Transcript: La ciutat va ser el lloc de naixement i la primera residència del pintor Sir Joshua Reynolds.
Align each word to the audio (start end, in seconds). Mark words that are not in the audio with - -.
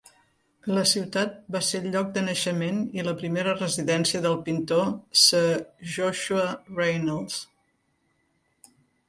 La 0.75 0.83
ciutat 0.91 1.33
va 1.55 1.59
ser 1.67 1.81
el 1.83 1.91
lloc 1.95 2.09
de 2.15 2.23
naixement 2.27 2.79
i 2.99 3.05
la 3.09 3.13
primera 3.19 3.53
residència 3.59 4.23
del 4.25 4.39
pintor 4.49 4.89
Sir 5.25 5.43
Joshua 5.99 6.49
Reynolds. 6.81 7.39